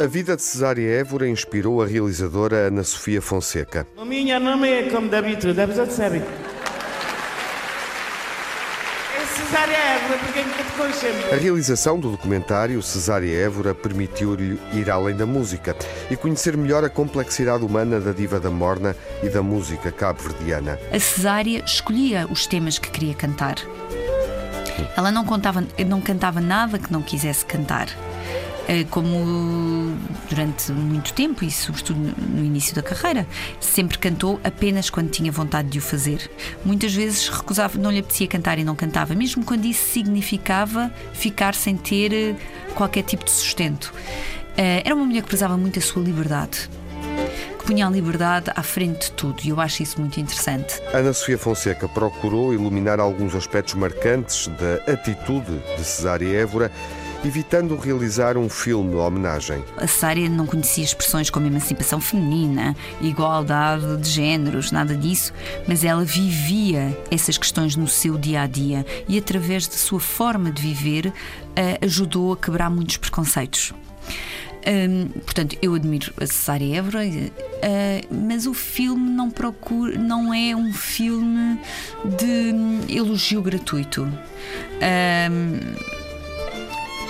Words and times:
A 0.00 0.06
vida 0.06 0.36
de 0.36 0.42
Cesária 0.42 0.88
Évora 1.00 1.28
inspirou 1.28 1.82
a 1.82 1.86
realizadora 1.86 2.68
Ana 2.68 2.84
Sofia 2.84 3.20
Fonseca. 3.20 3.84
O 3.96 4.04
minha 4.04 4.38
nome 4.38 4.68
é 4.68 4.88
como 4.90 5.08
da 5.08 5.18
a 5.18 5.22
pessoa 5.66 5.90
sabe. 5.90 6.18
É 6.18 6.47
Cesária 9.38 9.76
Évora, 9.76 10.18
porque 10.18 10.38
é 10.40 10.42
que 10.42 10.64
te 10.64 10.72
conhecemos? 10.72 11.32
A 11.32 11.36
realização 11.36 12.00
do 12.00 12.10
documentário 12.10 12.82
Cesária 12.82 13.32
Évora 13.44 13.72
permitiu-lhe 13.72 14.60
ir 14.72 14.90
além 14.90 15.16
da 15.16 15.24
música 15.24 15.76
e 16.10 16.16
conhecer 16.16 16.56
melhor 16.56 16.84
a 16.84 16.90
complexidade 16.90 17.64
humana 17.64 18.00
da 18.00 18.12
diva 18.12 18.40
da 18.40 18.50
morna 18.50 18.96
e 19.22 19.28
da 19.28 19.40
música 19.40 19.92
cabo-verdiana. 19.92 20.78
A 20.92 20.98
Cesária 20.98 21.62
escolhia 21.64 22.26
os 22.28 22.48
temas 22.48 22.78
que 22.78 22.90
queria 22.90 23.14
cantar. 23.14 23.56
Ela 24.96 25.12
não, 25.12 25.24
contava, 25.24 25.64
não 25.86 26.00
cantava 26.00 26.40
nada 26.40 26.78
que 26.78 26.92
não 26.92 27.00
quisesse 27.00 27.44
cantar. 27.44 27.88
Eh, 28.68 28.84
como 28.90 29.96
durante 30.28 30.70
muito 30.72 31.14
tempo 31.14 31.42
e 31.42 31.50
sobretudo 31.50 31.98
no 31.98 32.44
início 32.44 32.74
da 32.74 32.82
carreira, 32.82 33.26
sempre 33.58 33.96
cantou 33.96 34.38
apenas 34.44 34.90
quando 34.90 35.08
tinha 35.08 35.32
vontade 35.32 35.70
de 35.70 35.78
o 35.78 35.80
fazer. 35.80 36.30
Muitas 36.62 36.94
vezes 36.94 37.28
recusava, 37.28 37.78
não 37.78 37.90
lhe 37.90 38.00
apetecia 38.00 38.28
cantar 38.28 38.58
e 38.58 38.64
não 38.64 38.76
cantava, 38.76 39.14
mesmo 39.14 39.42
quando 39.42 39.64
isso 39.64 39.88
significava 39.90 40.92
ficar 41.14 41.54
sem 41.54 41.78
ter 41.78 42.12
eh, 42.12 42.36
qualquer 42.74 43.04
tipo 43.04 43.24
de 43.24 43.30
sustento. 43.30 43.90
Eh, 44.54 44.82
era 44.84 44.94
uma 44.94 45.06
mulher 45.06 45.22
que 45.22 45.28
prezava 45.28 45.56
muito 45.56 45.78
a 45.78 45.82
sua 45.82 46.02
liberdade 46.02 46.68
punha 47.68 47.86
a 47.86 47.90
liberdade 47.90 48.50
à 48.56 48.62
frente 48.62 49.10
de 49.10 49.12
tudo 49.12 49.42
e 49.44 49.50
eu 49.50 49.60
acho 49.60 49.82
isso 49.82 50.00
muito 50.00 50.18
interessante. 50.18 50.80
Ana 50.90 51.12
Sofia 51.12 51.36
Fonseca 51.36 51.86
procurou 51.86 52.54
iluminar 52.54 52.98
alguns 52.98 53.34
aspectos 53.34 53.74
marcantes 53.74 54.48
da 54.48 54.90
atitude 54.90 55.58
de 55.76 55.84
Cesária 55.84 56.34
Évora 56.34 56.72
evitando 57.24 57.76
realizar 57.76 58.36
um 58.36 58.48
filme 58.48 58.90
de 58.90 58.96
homenagem. 58.96 59.64
A 59.76 59.86
Sária 59.86 60.28
não 60.28 60.46
conhecia 60.46 60.84
expressões 60.84 61.30
como 61.30 61.46
emancipação 61.46 62.00
feminina, 62.00 62.76
igualdade 63.00 63.96
de 63.98 64.08
géneros, 64.08 64.70
nada 64.70 64.94
disso, 64.94 65.32
mas 65.66 65.84
ela 65.84 66.04
vivia 66.04 66.96
essas 67.10 67.36
questões 67.36 67.76
no 67.76 67.88
seu 67.88 68.16
dia 68.16 68.42
a 68.42 68.46
dia 68.46 68.86
e, 69.08 69.18
através 69.18 69.66
da 69.66 69.76
sua 69.76 70.00
forma 70.00 70.50
de 70.50 70.62
viver, 70.62 71.12
ajudou 71.82 72.32
a 72.32 72.36
quebrar 72.36 72.70
muitos 72.70 72.96
preconceitos. 72.96 73.72
Hum, 74.66 75.08
portanto, 75.24 75.56
eu 75.62 75.74
admiro 75.74 76.12
a 76.20 76.26
Cesária 76.26 76.76
Évora, 76.76 77.00
uh, 77.02 78.14
mas 78.28 78.46
o 78.46 78.52
filme 78.52 79.08
não 79.08 79.30
procura, 79.30 79.96
não 79.96 80.34
é 80.34 80.54
um 80.54 80.72
filme 80.74 81.58
de 82.04 82.52
hum, 82.52 82.80
elogio 82.88 83.40
gratuito. 83.40 84.02
Uh, 84.02 85.97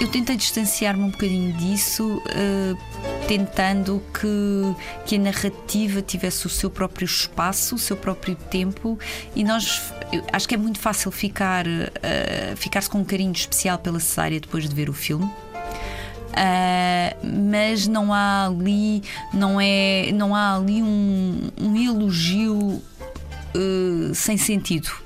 eu 0.00 0.08
tentei 0.08 0.36
distanciar-me 0.36 1.02
um 1.02 1.10
bocadinho 1.10 1.52
disso, 1.54 2.18
uh, 2.18 2.78
tentando 3.26 4.02
que, 4.12 5.06
que 5.06 5.16
a 5.16 5.18
narrativa 5.18 6.02
tivesse 6.02 6.46
o 6.46 6.50
seu 6.50 6.70
próprio 6.70 7.06
espaço, 7.06 7.76
o 7.76 7.78
seu 7.78 7.96
próprio 7.96 8.36
tempo, 8.36 8.98
e 9.34 9.42
nós 9.42 9.92
acho 10.32 10.48
que 10.48 10.54
é 10.54 10.58
muito 10.58 10.78
fácil 10.78 11.10
ficar 11.10 11.66
uh, 11.66 12.56
ficar-se 12.56 12.90
com 12.90 12.98
um 12.98 13.04
carinho 13.04 13.32
especial 13.32 13.78
pela 13.78 13.98
cesárea 13.98 14.38
depois 14.38 14.68
de 14.68 14.74
ver 14.74 14.90
o 14.90 14.92
filme. 14.92 15.24
Uh, 15.24 17.26
mas 17.50 17.86
não 17.86 18.12
há 18.12 18.46
ali 18.46 19.02
não 19.32 19.58
é 19.58 20.10
não 20.12 20.34
há 20.34 20.56
ali 20.56 20.82
um, 20.82 21.50
um 21.58 21.74
elogio 21.74 22.82
sem 24.12 24.36
sentido 24.36 25.05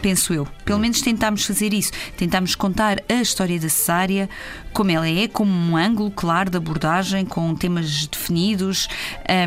penso 0.00 0.32
eu. 0.32 0.46
Pelo 0.64 0.78
menos 0.78 1.00
tentámos 1.00 1.44
fazer 1.44 1.72
isso. 1.72 1.92
Tentámos 2.16 2.54
contar 2.54 3.02
a 3.08 3.14
história 3.14 3.58
da 3.58 3.68
cesárea 3.68 4.28
como 4.72 4.90
ela 4.90 5.08
é, 5.08 5.26
como 5.26 5.50
um 5.50 5.76
ângulo 5.76 6.10
claro 6.10 6.50
de 6.50 6.56
abordagem, 6.56 7.24
com 7.24 7.54
temas 7.54 8.06
definidos, 8.06 8.88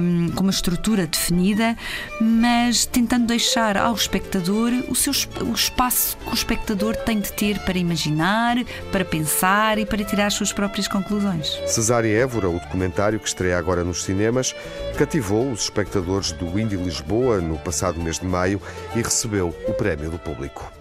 um, 0.01 0.29
com 0.31 0.41
uma 0.41 0.51
estrutura 0.51 1.07
definida, 1.07 1.78
mas 2.19 2.85
tentando 2.85 3.28
deixar 3.28 3.78
ao 3.78 3.94
espectador 3.94 4.72
o, 4.89 4.95
seu, 4.95 5.13
o 5.41 5.53
espaço 5.53 6.17
que 6.17 6.31
o 6.31 6.34
espectador 6.34 6.95
tem 6.97 7.19
de 7.19 7.31
ter 7.31 7.59
para 7.59 7.78
imaginar, 7.78 8.57
para 8.91 9.06
pensar 9.06 9.78
e 9.78 9.85
para 9.85 10.03
tirar 10.03 10.28
as 10.28 10.33
suas 10.33 10.51
próprias 10.51 10.88
conclusões. 10.88 11.47
Cesária 11.66 12.09
Évora, 12.09 12.50
o 12.50 12.59
documentário 12.59 13.19
que 13.19 13.28
estreia 13.28 13.57
agora 13.57 13.83
nos 13.83 14.03
cinemas, 14.03 14.53
cativou 14.97 15.51
os 15.51 15.62
espectadores 15.62 16.31
do 16.33 16.59
Indy 16.59 16.75
Lisboa 16.75 17.39
no 17.39 17.57
passado 17.57 18.01
mês 18.01 18.19
de 18.19 18.25
maio 18.25 18.62
e 18.95 19.01
recebeu 19.01 19.56
o 19.68 19.73
prémio 19.73 20.09
do 20.09 20.19
público. 20.41 20.72